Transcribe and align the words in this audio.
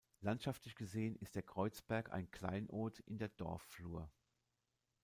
Landschaftlich 0.21 0.73
gesehen 0.73 1.15
ist 1.17 1.35
der 1.35 1.43
Kreuzberg 1.43 2.11
ein 2.11 2.31
Kleinod 2.31 2.97
in 3.01 3.19
der 3.19 3.29
Dorfflur. 3.29 4.09